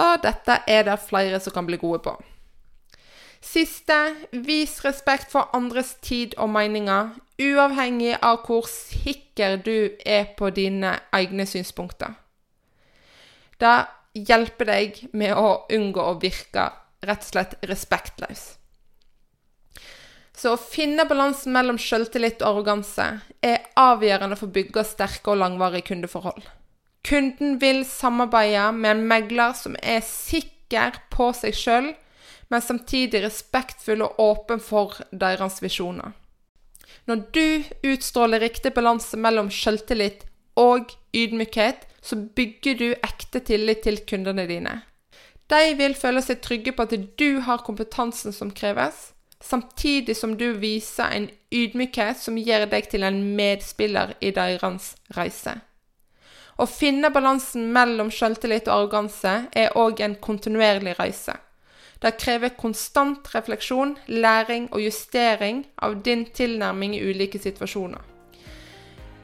Og 0.00 0.20
dette 0.24 0.58
er 0.68 0.84
det 0.88 1.00
flere 1.04 1.40
som 1.40 1.52
kan 1.52 1.68
bli 1.68 1.80
gode 1.80 2.00
på. 2.04 2.16
Siste 3.42 3.96
vis 4.30 4.76
respekt 4.84 5.32
for 5.34 5.50
andres 5.56 5.96
tid 6.04 6.36
og 6.38 6.52
meninger, 6.54 7.10
uavhengig 7.42 8.14
av 8.22 8.44
hvor 8.46 8.68
sikker 8.70 9.58
du 9.66 9.90
er 10.06 10.28
på 10.38 10.52
dine 10.54 10.94
egne 11.16 11.46
synspunkter. 11.50 12.14
Det 13.58 13.74
hjelper 14.14 14.68
deg 14.68 15.04
med 15.12 15.34
å 15.34 15.64
unngå 15.74 16.06
å 16.06 16.18
virke 16.22 16.68
rett 17.02 17.24
og 17.26 17.30
slett 17.32 17.56
respektløs. 17.66 18.42
Så 20.38 20.54
å 20.54 20.60
finne 20.60 21.04
balansen 21.06 21.52
mellom 21.54 21.78
selvtillit 21.82 22.40
og 22.40 22.48
arroganse 22.48 23.08
er 23.44 23.66
avgjørende 23.78 24.38
for 24.38 24.48
å 24.48 24.54
bygge 24.54 24.84
sterke 24.86 25.34
og 25.34 25.42
langvarige 25.42 25.90
kundeforhold. 25.90 26.46
Kunden 27.02 27.58
vil 27.60 27.82
samarbeide 27.86 28.70
med 28.76 28.90
en 28.94 29.04
megler 29.10 29.54
som 29.58 29.74
er 29.82 30.00
sikker 30.06 31.02
på 31.10 31.32
seg 31.36 31.58
sjøl, 31.58 31.90
men 32.52 32.62
samtidig 32.62 33.22
respektfull 33.24 34.04
og 34.04 34.18
åpen 34.20 34.60
for 34.60 34.98
deres 35.10 35.62
visjoner. 35.64 36.12
Når 37.08 37.22
du 37.32 37.64
utstråler 37.88 38.42
riktig 38.44 38.74
balanse 38.76 39.16
mellom 39.16 39.48
selvtillit 39.50 40.26
og 40.60 40.92
ydmykhet, 41.16 41.86
så 42.02 42.18
bygger 42.36 42.78
du 42.78 42.88
ekte 42.92 43.40
tillit 43.40 43.82
til 43.86 44.02
kundene 44.06 44.44
dine. 44.46 44.82
De 45.48 45.74
vil 45.78 45.96
føle 45.96 46.22
seg 46.24 46.42
trygge 46.44 46.74
på 46.76 46.84
at 46.84 46.94
du 47.18 47.40
har 47.46 47.64
kompetansen 47.64 48.34
som 48.36 48.52
kreves, 48.52 49.12
samtidig 49.42 50.16
som 50.16 50.36
du 50.38 50.52
viser 50.60 51.08
en 51.08 51.28
ydmykhet 51.52 52.20
som 52.20 52.38
gjør 52.38 52.68
deg 52.70 52.88
til 52.92 53.06
en 53.08 53.22
medspiller 53.36 54.14
i 54.20 54.30
deres 54.36 54.92
reise. 55.16 55.56
Å 56.60 56.68
finne 56.68 57.10
balansen 57.10 57.70
mellom 57.72 58.12
selvtillit 58.12 58.68
og 58.68 58.74
arroganse 58.76 59.32
er 59.56 59.78
òg 59.78 60.04
en 60.04 60.18
kontinuerlig 60.20 60.98
reise. 61.00 61.34
Det 62.02 62.16
krever 62.18 62.56
konstant 62.58 63.28
refleksjon, 63.34 63.96
læring 64.06 64.68
og 64.72 64.82
justering 64.82 65.62
av 65.78 66.00
din 66.02 66.24
tilnærming 66.34 66.96
i 66.96 67.02
ulike 67.10 67.38
situasjoner. 67.38 68.00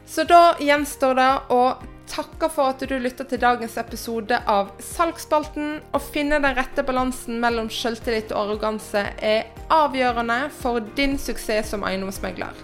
Så 0.07 0.25
da 0.25 0.55
gjenstår 0.63 1.19
det 1.19 1.31
å 1.53 1.63
takke 2.09 2.49
for 2.49 2.73
at 2.73 2.81
du 2.81 2.95
lytta 2.97 3.27
til 3.29 3.41
dagens 3.43 3.77
episode 3.81 4.39
av 4.49 4.71
Salgsspalten. 4.81 5.83
Å 5.93 6.01
finne 6.01 6.38
den 6.41 6.57
rette 6.57 6.85
balansen 6.87 7.41
mellom 7.43 7.69
selvtillit 7.73 8.33
og 8.33 8.47
arroganse 8.47 9.05
er 9.21 9.51
avgjørende 9.75 10.47
for 10.62 10.81
din 10.97 11.19
suksess 11.21 11.75
som 11.75 11.85
eiendomsmegler. 11.85 12.55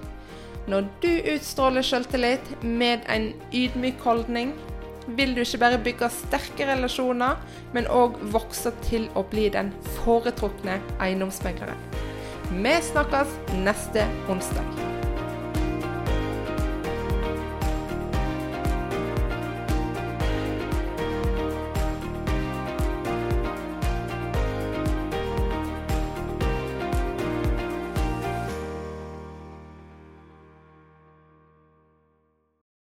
Når 0.71 0.87
du 1.03 1.11
utstråler 1.35 1.85
selvtillit 1.85 2.55
med 2.63 3.05
en 3.13 3.33
ydmyk 3.53 4.01
holdning, 4.07 4.55
vil 5.07 5.35
du 5.35 5.43
ikke 5.43 5.61
bare 5.63 5.83
bygge 5.85 6.09
sterke 6.13 6.69
relasjoner, 6.71 7.37
men 7.77 7.91
òg 7.93 8.19
vokse 8.35 8.73
til 8.89 9.11
å 9.15 9.27
bli 9.31 9.51
den 9.53 9.73
foretrukne 10.01 10.81
eiendomsmegleren. 11.03 11.79
Vi 12.55 12.75
snakkes 12.93 13.39
neste 13.65 14.09
onsdag. 14.33 14.94